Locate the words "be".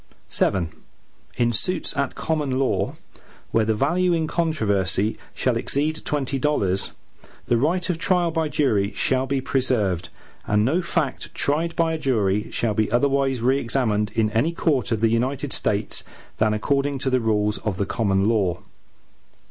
9.27-9.39, 12.73-12.91